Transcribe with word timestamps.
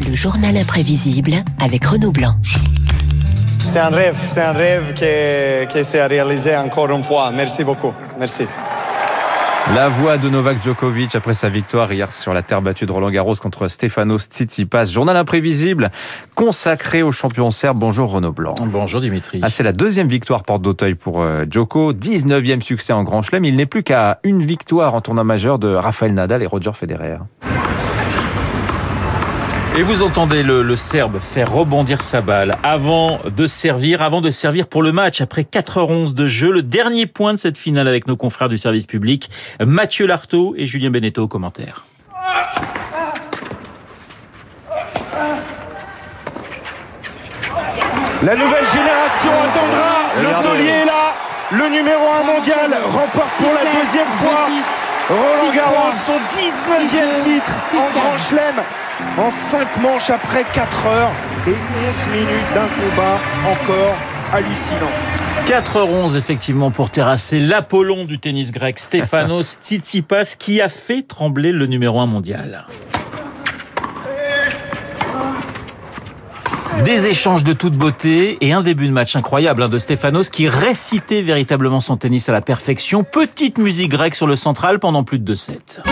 Le 0.00 0.16
journal 0.16 0.56
imprévisible 0.56 1.34
avec 1.60 1.84
Renaud 1.84 2.12
Blanc. 2.12 2.34
C'est 3.58 3.78
un 3.78 3.88
rêve, 3.88 4.16
c'est 4.24 4.42
un 4.42 4.52
rêve 4.52 4.94
qui, 4.94 5.68
qui 5.68 5.84
s'est 5.84 6.04
réalisé 6.04 6.56
encore 6.56 6.90
une 6.90 7.02
fois. 7.02 7.30
Merci 7.30 7.64
beaucoup. 7.64 7.92
Merci. 8.18 8.44
La 9.76 9.88
voix 9.88 10.18
de 10.18 10.28
Novak 10.28 10.62
Djokovic 10.62 11.14
après 11.14 11.34
sa 11.34 11.48
victoire 11.48 11.92
hier 11.92 12.12
sur 12.12 12.34
la 12.34 12.42
terre 12.42 12.60
battue 12.60 12.84
de 12.84 12.92
Roland 12.92 13.10
Garros 13.10 13.36
contre 13.36 13.68
Stefanos 13.68 14.24
Tsitsipas. 14.24 14.86
Journal 14.86 15.16
imprévisible 15.16 15.90
consacré 16.34 17.02
au 17.02 17.12
champion 17.12 17.50
serbe. 17.50 17.78
Bonjour 17.78 18.10
Renaud 18.10 18.32
Blanc. 18.32 18.54
Bonjour 18.66 19.00
Dimitri. 19.00 19.40
Ah, 19.42 19.50
c'est 19.50 19.62
la 19.62 19.72
deuxième 19.72 20.08
victoire 20.08 20.42
porte 20.42 20.62
d'Auteuil 20.62 20.96
pour 20.96 21.22
euh, 21.22 21.44
Djoko. 21.48 21.92
19e 21.92 22.60
succès 22.60 22.92
en 22.92 23.04
Grand 23.04 23.22
Chelem. 23.22 23.44
Il 23.44 23.56
n'est 23.56 23.66
plus 23.66 23.84
qu'à 23.84 24.18
une 24.24 24.40
victoire 24.40 24.94
en 24.94 25.00
tournoi 25.00 25.24
majeur 25.24 25.58
de 25.58 25.72
Rafael 25.72 26.12
Nadal 26.12 26.42
et 26.42 26.46
Roger 26.46 26.72
Federer. 26.74 27.18
Et 29.74 29.82
vous 29.82 30.02
entendez 30.02 30.42
le, 30.42 30.62
le, 30.62 30.76
Serbe 30.76 31.18
faire 31.18 31.50
rebondir 31.50 32.02
sa 32.02 32.20
balle 32.20 32.58
avant 32.62 33.20
de 33.24 33.46
servir, 33.46 34.02
avant 34.02 34.20
de 34.20 34.30
servir 34.30 34.66
pour 34.66 34.82
le 34.82 34.92
match. 34.92 35.22
Après 35.22 35.42
4h11 35.42 36.12
de 36.12 36.26
jeu, 36.26 36.52
le 36.52 36.62
dernier 36.62 37.06
point 37.06 37.32
de 37.32 37.38
cette 37.38 37.56
finale 37.56 37.88
avec 37.88 38.06
nos 38.06 38.16
confrères 38.16 38.50
du 38.50 38.58
service 38.58 38.84
public, 38.86 39.30
Mathieu 39.64 40.06
Lartaud 40.06 40.54
et 40.58 40.66
Julien 40.66 40.90
Beneteau 40.90 41.22
au 41.22 41.28
commentaire. 41.28 41.86
La 48.22 48.36
nouvelle 48.36 48.66
génération 48.66 49.30
attendra. 49.32 49.92
Le 50.20 50.42
taulier 50.42 50.68
est 50.68 50.84
là. 50.84 51.14
Le 51.50 51.68
numéro 51.70 52.02
1 52.20 52.24
mondial 52.24 52.70
remporte 52.84 53.30
pour 53.38 53.52
la 53.52 53.80
deuxième 53.80 54.06
fois 54.18 54.48
Roland 55.08 55.52
Garros 55.54 55.92
son 56.06 56.12
19e 56.12 57.16
titre 57.22 57.56
en 57.74 57.90
Grand 57.90 58.18
Chelem 58.18 58.54
en 59.18 59.30
5 59.30 59.66
manches 59.82 60.10
après 60.10 60.44
4 60.54 60.86
heures 60.86 61.10
et 61.48 61.50
11 61.50 61.56
minutes 62.12 62.52
d'un 62.54 62.68
combat 62.68 63.18
encore 63.44 63.96
hallucinant. 64.32 64.92
4h11 65.46 66.16
effectivement 66.16 66.70
pour 66.70 66.90
terrasser 66.90 67.40
l'Apollon 67.40 68.04
du 68.04 68.20
tennis 68.20 68.52
grec 68.52 68.78
Stefanos 68.78 69.58
Tsitsipas 69.62 70.36
qui 70.38 70.60
a 70.60 70.68
fait 70.68 71.02
trembler 71.02 71.50
le 71.50 71.66
numéro 71.66 71.98
1 71.98 72.06
mondial. 72.06 72.66
Des 76.84 77.06
échanges 77.06 77.44
de 77.44 77.52
toute 77.52 77.74
beauté 77.74 78.38
et 78.40 78.52
un 78.52 78.62
début 78.62 78.88
de 78.88 78.92
match 78.92 79.14
incroyable 79.14 79.62
hein, 79.62 79.68
de 79.68 79.78
Stefanos 79.78 80.30
qui 80.30 80.48
récitait 80.48 81.22
véritablement 81.22 81.78
son 81.78 81.96
tennis 81.96 82.28
à 82.28 82.32
la 82.32 82.40
perfection. 82.40 83.04
Petite 83.04 83.58
musique 83.58 83.90
grecque 83.90 84.16
sur 84.16 84.26
le 84.26 84.34
central 84.34 84.80
pendant 84.80 85.04
plus 85.04 85.20
de 85.20 85.24
2 85.24 85.34
sets. 85.36 85.82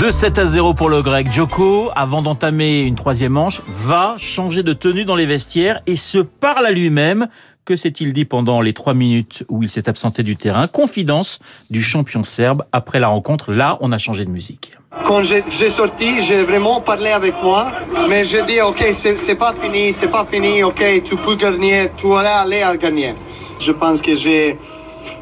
De 0.00 0.08
7 0.08 0.38
à 0.38 0.46
0 0.46 0.72
pour 0.72 0.88
le 0.88 1.02
grec. 1.02 1.30
Joko, 1.30 1.90
avant 1.94 2.22
d'entamer 2.22 2.80
une 2.80 2.94
troisième 2.94 3.32
manche, 3.32 3.60
va 3.68 4.14
changer 4.16 4.62
de 4.62 4.72
tenue 4.72 5.04
dans 5.04 5.14
les 5.14 5.26
vestiaires 5.26 5.82
et 5.86 5.96
se 5.96 6.16
parle 6.16 6.64
à 6.64 6.70
lui-même. 6.70 7.28
Que 7.70 7.76
s'est-il 7.76 8.12
dit 8.12 8.24
pendant 8.24 8.60
les 8.60 8.72
trois 8.72 8.94
minutes 8.94 9.44
où 9.48 9.62
il 9.62 9.68
s'est 9.68 9.88
absenté 9.88 10.24
du 10.24 10.34
terrain? 10.34 10.66
Confidence 10.66 11.38
du 11.70 11.84
champion 11.84 12.24
serbe 12.24 12.64
après 12.72 12.98
la 12.98 13.06
rencontre. 13.06 13.52
Là, 13.52 13.78
on 13.80 13.92
a 13.92 13.98
changé 13.98 14.24
de 14.24 14.30
musique. 14.30 14.72
Quand 15.06 15.22
j'ai 15.22 15.70
sorti, 15.70 16.20
j'ai 16.20 16.42
vraiment 16.42 16.80
parlé 16.80 17.10
avec 17.10 17.34
moi, 17.40 17.70
mais 18.08 18.24
j'ai 18.24 18.42
dit 18.42 18.60
ok, 18.60 18.88
c'est 18.92 19.36
pas 19.36 19.54
fini, 19.54 19.92
c'est 19.92 20.08
pas 20.08 20.26
fini, 20.28 20.64
ok, 20.64 20.82
tu 21.04 21.14
peux 21.14 21.36
gagner, 21.36 21.92
tu 21.96 22.08
vas 22.08 22.40
aller 22.40 22.62
à 22.62 22.76
gagner. 22.76 23.14
Je 23.60 23.70
pense 23.70 24.02
que 24.02 24.16
j'ai 24.16 24.58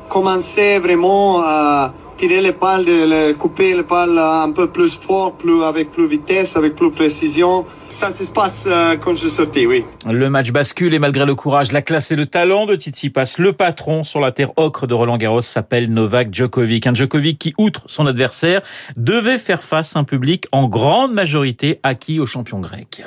commencé 0.09 0.79
vraiment 0.79 1.43
à 1.43 1.93
tirer 2.19 2.41
les 2.41 2.53
balles, 2.53 2.85
de 2.85 2.93
le, 2.93 3.33
couper 3.35 3.75
les 3.75 3.83
balles 3.83 4.19
un 4.19 4.51
peu 4.51 4.67
plus 4.69 4.99
fort, 4.99 5.33
plus, 5.33 5.63
avec 5.63 5.93
plus 5.93 6.09
vitesse, 6.09 6.57
avec 6.57 6.75
plus 6.75 6.91
précision. 6.91 7.65
Ça 7.89 8.13
se 8.13 8.25
passe 8.25 8.65
euh, 8.67 8.97
quand 8.97 9.17
je 9.17 9.29
sorti, 9.29 9.67
oui. 9.67 9.85
Le 10.09 10.29
match 10.29 10.51
bascule 10.51 10.95
et 10.95 10.99
malgré 10.99 11.25
le 11.25 11.35
courage, 11.35 11.73
la 11.73 11.81
classe 11.81 12.11
et 12.11 12.17
le 12.17 12.27
talent 12.27 12.67
de 12.67 12.75
Tsitsipas, 12.75 13.37
le 13.39 13.53
patron 13.53 14.03
sur 14.03 14.21
la 14.21 14.33
terre 14.33 14.51
ocre 14.57 14.87
de 14.87 14.95
Roland 14.95 15.17
Garros 15.17 15.41
s'appelle 15.41 15.93
Novak 15.93 16.35
Djokovic. 16.35 16.87
Un 16.87 16.95
Djokovic 16.95 17.39
qui, 17.39 17.55
outre 17.57 17.83
son 17.87 18.07
adversaire, 18.07 18.63
devait 18.97 19.39
faire 19.39 19.63
face 19.63 19.97
à 19.97 20.01
un 20.01 20.05
public 20.05 20.47
en 20.53 20.69
grande 20.69 21.13
majorité 21.13 21.81
acquis 21.83 22.21
au 22.21 22.27
champion 22.27 22.61
grec. 22.61 23.03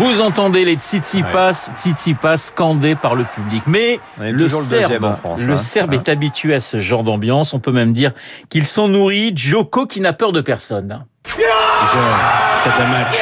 Vous 0.00 0.22
entendez 0.22 0.64
les 0.64 0.76
Tsitsipas, 0.76 1.70
Tsitsipas 1.76 2.38
scandés 2.38 2.94
par 2.94 3.14
le 3.14 3.24
public. 3.24 3.62
Mais 3.66 4.00
le 4.18 4.48
Serbe, 4.48 5.04
en 5.04 5.12
France, 5.12 5.42
le 5.42 5.52
hein. 5.52 5.58
Serbe 5.58 5.92
est 5.92 6.08
habitué 6.08 6.54
à 6.54 6.60
ce 6.60 6.80
genre 6.80 7.04
d'ambiance. 7.04 7.52
On 7.52 7.60
peut 7.60 7.70
même 7.70 7.92
dire 7.92 8.12
qu'il 8.48 8.64
s'en 8.64 8.88
nourrit. 8.88 9.32
Joko 9.36 9.84
qui 9.86 10.00
n'a 10.00 10.14
peur 10.14 10.32
de 10.32 10.40
personne. 10.40 11.04
C'est 11.26 12.82
un 12.82 12.88
match. 12.88 13.14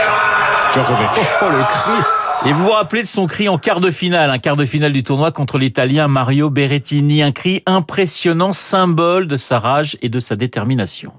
Djokovic. 0.73 1.09
Oh, 1.43 1.47
le 1.51 1.63
cri. 1.65 2.49
Et 2.49 2.53
vous 2.53 2.63
vous 2.63 2.71
rappelez 2.71 3.03
de 3.03 3.09
son 3.09 3.27
cri 3.27 3.49
en 3.49 3.59
quart 3.59 3.81
de 3.81 3.91
finale, 3.91 4.31
un 4.31 4.39
quart 4.39 4.57
de 4.57 4.65
finale 4.65 4.93
du 4.93 5.03
tournoi 5.03 5.33
contre 5.33 5.59
l'Italien 5.59 6.07
Mario 6.07 6.49
Berrettini, 6.49 7.25
un 7.25 7.33
cri 7.33 7.65
impressionnant, 7.67 8.53
symbole 8.53 9.27
de 9.27 9.37
sa 9.37 9.59
rage 9.59 9.99
et 10.01 10.09
de 10.09 10.21
sa 10.21 10.37
détermination. 10.37 11.13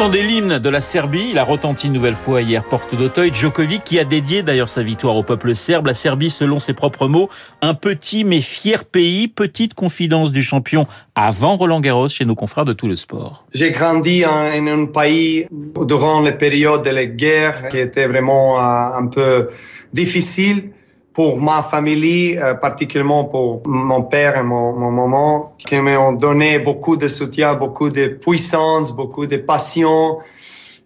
Entendez 0.00 0.22
l'hymne 0.22 0.60
de 0.60 0.68
la 0.68 0.80
Serbie, 0.80 1.30
il 1.32 1.38
a 1.38 1.44
retenti 1.44 1.88
une 1.88 1.92
nouvelle 1.92 2.14
fois 2.14 2.40
hier 2.40 2.62
porte 2.62 2.94
d'Auteuil. 2.94 3.34
Djokovic 3.34 3.82
qui 3.82 3.98
a 3.98 4.04
dédié 4.04 4.44
d'ailleurs 4.44 4.68
sa 4.68 4.84
victoire 4.84 5.16
au 5.16 5.24
peuple 5.24 5.56
serbe. 5.56 5.88
La 5.88 5.94
Serbie, 5.94 6.30
selon 6.30 6.60
ses 6.60 6.72
propres 6.72 7.08
mots, 7.08 7.28
un 7.62 7.74
petit 7.74 8.22
mais 8.22 8.40
fier 8.40 8.84
pays. 8.84 9.26
Petite 9.26 9.74
confidence 9.74 10.30
du 10.30 10.40
champion 10.40 10.86
avant 11.16 11.56
Roland 11.56 11.80
Garros 11.80 12.06
chez 12.06 12.24
nos 12.24 12.36
confrères 12.36 12.64
de 12.64 12.74
tout 12.74 12.86
le 12.86 12.94
sport. 12.94 13.44
J'ai 13.52 13.72
grandi 13.72 14.24
en, 14.24 14.46
en 14.46 14.66
un 14.68 14.86
pays 14.86 15.48
durant 15.84 16.20
les 16.20 16.30
périodes 16.30 16.84
de 16.84 16.90
la 16.90 17.06
guerre 17.06 17.68
qui 17.68 17.78
était 17.78 18.06
vraiment 18.06 18.56
euh, 18.56 18.98
un 19.00 19.08
peu 19.08 19.48
difficile 19.92 20.70
pour 21.18 21.40
ma 21.40 21.62
famille, 21.62 22.38
euh, 22.38 22.54
particulièrement 22.54 23.24
pour 23.24 23.66
mon 23.66 24.02
père 24.04 24.36
et 24.36 24.44
mon, 24.44 24.72
mon 24.72 24.92
maman, 24.92 25.52
qui 25.58 25.74
m'ont 25.80 26.12
donné 26.12 26.60
beaucoup 26.60 26.96
de 26.96 27.08
soutien, 27.08 27.54
beaucoup 27.54 27.88
de 27.88 28.06
puissance, 28.06 28.94
beaucoup 28.94 29.26
de 29.26 29.36
passion 29.36 30.18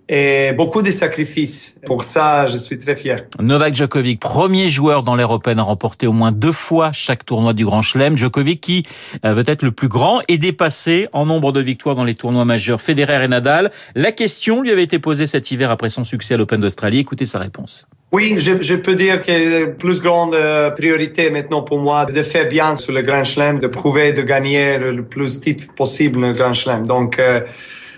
et 0.09 0.53
beaucoup 0.57 0.81
de 0.81 0.91
sacrifices. 0.91 1.77
Pour 1.85 2.03
ça, 2.03 2.47
je 2.47 2.57
suis 2.57 2.79
très 2.79 2.97
fier. 2.97 3.27
Novak 3.41 3.75
Djokovic, 3.75 4.21
premier 4.21 4.69
joueur 4.69 5.03
dans 5.03 5.17
l'ère 5.17 5.29
européenne 5.29 5.59
à 5.59 5.65
remporter 5.65 6.07
au 6.07 6.15
moins 6.15 6.33
deux 6.33 6.53
fois 6.53 6.93
chaque 6.93 7.27
tournoi 7.27 7.53
du 7.53 7.67
Grand 7.67 7.83
Chelem. 7.83 8.17
Djokovic 8.17 8.59
qui 8.59 8.87
euh, 9.27 9.35
veut 9.35 9.45
être 9.47 9.63
le 9.63 9.73
plus 9.73 9.89
grand 9.89 10.23
et 10.29 10.39
dépassé 10.39 11.09
en 11.13 11.27
nombre 11.27 11.53
de 11.53 11.61
victoires 11.61 11.95
dans 11.95 12.05
les 12.05 12.15
tournois 12.15 12.47
majeurs 12.47 12.81
Federer 12.81 13.23
et 13.23 13.29
Nadal. 13.29 13.71
La 13.95 14.13
question 14.13 14.63
lui 14.63 14.71
avait 14.71 14.85
été 14.85 14.99
posée 14.99 15.27
cet 15.27 15.51
hiver 15.51 15.71
après 15.71 15.91
son 15.91 16.05
succès 16.05 16.33
à 16.33 16.37
l'Open 16.39 16.59
d'Australie. 16.59 17.01
Écoutez 17.01 17.27
sa 17.27 17.39
réponse. 17.39 17.87
Oui, 18.13 18.35
je, 18.37 18.61
je, 18.61 18.75
peux 18.75 18.95
dire 18.95 19.23
que 19.23 19.69
plus 19.69 20.03
grande 20.03 20.37
priorité 20.77 21.31
maintenant 21.31 21.63
pour 21.63 21.79
moi 21.79 22.05
de 22.05 22.23
faire 22.23 22.47
bien 22.47 22.77
sur 22.77 22.93
le 22.93 23.01
Grand 23.01 23.25
Chelem, 23.25 23.59
de 23.59 23.69
prouver 23.69 24.13
de 24.13 24.21
gagner 24.21 24.77
le, 24.77 25.03
plus 25.03 25.39
de 25.39 25.45
titres 25.45 25.73
possible 25.75 26.21
le 26.21 26.33
Grand 26.35 26.53
Chelem. 26.53 26.87
Donc 26.87 27.19
euh, 27.19 27.41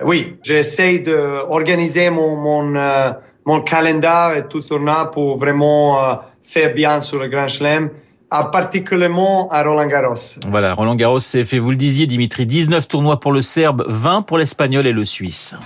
oui, 0.04 0.36
j'essaie 0.44 1.00
d'organiser 1.00 2.10
mon 2.10 2.36
mon, 2.36 2.76
euh, 2.76 3.10
mon 3.44 3.60
calendrier 3.60 4.38
et 4.38 4.42
tout 4.48 4.60
tournoi 4.60 5.10
pour 5.10 5.36
vraiment 5.36 5.98
euh, 5.98 6.14
faire 6.44 6.72
bien 6.74 7.00
sur 7.00 7.18
le 7.18 7.26
Grand 7.26 7.48
Chelem. 7.48 7.90
particulièrement 8.30 9.48
à 9.50 9.64
Roland 9.64 9.86
Garros. 9.86 10.38
Voilà, 10.48 10.74
Roland 10.74 10.94
Garros 10.94 11.20
c'est 11.20 11.42
fait, 11.42 11.58
vous 11.58 11.70
le 11.70 11.76
disiez 11.76 12.06
Dimitri, 12.06 12.46
19 12.46 12.86
tournois 12.86 13.18
pour 13.18 13.32
le 13.32 13.42
Serbe, 13.42 13.84
20 13.88 14.22
pour 14.22 14.38
l'Espagnol 14.38 14.86
et 14.86 14.92
le 14.92 15.04
Suisse. 15.04 15.56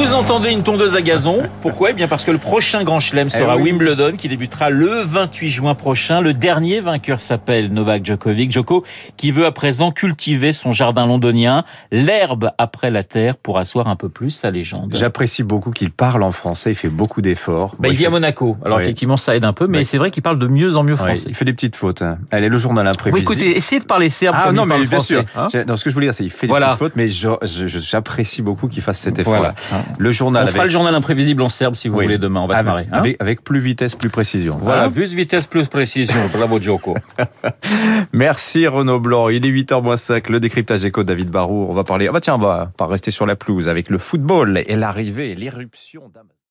Vous 0.00 0.09
entendez 0.20 0.50
une 0.50 0.62
tondeuse 0.62 0.96
à 0.96 1.02
gazon. 1.02 1.42
Pourquoi? 1.62 1.90
Eh 1.90 1.92
bien 1.94 2.06
parce 2.06 2.24
que 2.24 2.30
le 2.30 2.36
prochain 2.38 2.84
Grand 2.84 3.00
Chelem 3.00 3.30
sera 3.30 3.56
oui. 3.56 3.64
Wimbledon 3.72 4.12
qui 4.18 4.28
débutera 4.28 4.68
le 4.68 5.00
28 5.02 5.48
juin 5.48 5.74
prochain. 5.74 6.20
Le 6.20 6.34
dernier 6.34 6.80
vainqueur 6.80 7.20
s'appelle 7.20 7.72
Novak 7.72 8.04
Djokovic. 8.04 8.50
Djoko 8.52 8.84
qui 9.16 9.30
veut 9.30 9.46
à 9.46 9.52
présent 9.52 9.90
cultiver 9.92 10.52
son 10.52 10.72
jardin 10.72 11.06
londonien, 11.06 11.64
l'herbe 11.90 12.50
après 12.58 12.90
la 12.90 13.02
terre 13.02 13.36
pour 13.36 13.58
asseoir 13.58 13.88
un 13.88 13.96
peu 13.96 14.08
plus 14.10 14.30
sa 14.30 14.50
légende. 14.50 14.92
J'apprécie 14.94 15.42
beaucoup 15.42 15.70
qu'il 15.70 15.90
parle 15.90 16.22
en 16.22 16.32
français, 16.32 16.72
il 16.72 16.76
fait 16.76 16.88
beaucoup 16.90 17.22
d'efforts. 17.22 17.76
Bah, 17.78 17.88
il 17.88 17.94
vit 17.94 18.06
à 18.06 18.10
Monaco. 18.10 18.58
Alors 18.64 18.76
Oui. 18.78 18.84
effectivement 18.84 19.16
ça 19.16 19.34
aide 19.36 19.44
un 19.44 19.52
peu, 19.54 19.66
mais 19.68 19.84
c'est 19.84 19.98
vrai 19.98 20.10
qu'il 20.10 20.22
parle 20.22 20.38
de 20.38 20.46
mieux 20.46 20.76
en 20.76 20.82
mieux 20.84 20.96
français. 20.96 21.24
il 21.28 21.34
fait 21.34 21.44
des 21.46 21.54
petites 21.54 21.76
fautes. 21.76 22.02
hein. 22.02 22.18
Allez, 22.30 22.48
le 22.50 22.56
journal 22.58 22.84
Oui, 22.84 22.90
imprévisible. 22.90 23.22
écoutez, 23.32 23.56
essayez 23.56 23.80
de 23.80 23.86
parler 23.86 24.10
serbe 24.10 24.36
Ah 24.38 24.46
comme 24.48 24.56
non, 24.56 24.64
il 24.64 24.68
parle 24.68 24.80
mais 24.82 24.86
bien 24.86 24.98
français. 24.98 25.14
sûr. 25.14 25.60
hein. 25.60 25.64
Non, 25.66 25.76
ce 25.76 25.84
que 25.84 25.90
je 25.90 25.94
voulais 25.94 26.06
dire, 26.06 26.14
c'est 26.14 26.24
qu'il 26.24 26.30
fait 26.32 26.46
des 26.46 26.52
petites 26.52 26.76
fautes, 26.78 26.92
mais 26.96 27.08
j'apprécie 27.08 28.42
beaucoup 28.42 28.68
qu'il 28.68 28.82
fasse 28.82 28.98
cet 28.98 29.18
effort-là. 29.18 29.54
Voilà. 29.70 29.84
Le 29.98 30.09
Le 30.10 30.14
journal. 30.14 30.44
On 30.44 30.46
fera 30.48 30.64
le 30.64 30.70
journal 30.70 30.92
imprévisible 30.94 31.40
en 31.42 31.48
serbe 31.48 31.74
si 31.76 31.86
vous 31.88 31.96
Oui. 31.96 32.04
voulez 32.06 32.18
demain. 32.18 32.40
On 32.40 32.46
va 32.48 32.54
avec, 32.56 32.66
se 32.66 32.70
marrer. 32.70 32.86
hein. 32.90 32.98
avec, 32.98 33.16
avec 33.20 33.44
plus 33.44 33.60
vitesse, 33.60 33.94
plus 33.94 34.08
précision. 34.10 34.58
Voilà, 34.60 34.84
Hein 34.84 34.90
plus 34.90 35.12
vitesse, 35.14 35.46
plus 35.46 35.68
précision. 35.68 36.16
Bravo 36.32 36.60
Joko. 36.60 36.96
Merci 38.12 38.66
Renaud 38.66 39.00
Blanc. 39.00 39.28
Il 39.28 39.46
est 39.46 39.50
8h05, 39.50 40.30
le 40.30 40.40
décryptage 40.40 40.84
éco 40.84 41.04
David 41.04 41.30
Barou. 41.30 41.66
On 41.68 41.74
va 41.74 41.84
parler, 41.84 42.08
ah 42.08 42.12
bah 42.12 42.20
tiens, 42.20 42.34
on 42.34 42.38
va 42.38 42.72
pas 42.76 42.86
rester 42.86 43.10
sur 43.10 43.24
la 43.26 43.36
pelouse 43.36 43.68
avec 43.68 43.88
le 43.88 43.98
football 43.98 44.62
et 44.66 44.76
l'arrivée 44.76 45.30
et 45.30 45.34
l'éruption 45.36 46.02
d'Amazon. 46.12 46.34